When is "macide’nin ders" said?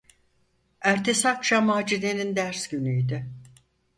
1.65-2.67